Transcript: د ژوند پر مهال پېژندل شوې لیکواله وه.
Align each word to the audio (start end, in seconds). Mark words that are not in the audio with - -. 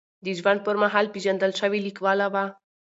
د 0.25 0.27
ژوند 0.39 0.59
پر 0.65 0.75
مهال 0.83 1.05
پېژندل 1.13 1.51
شوې 1.59 1.79
لیکواله 1.87 2.27
وه. 2.33 2.45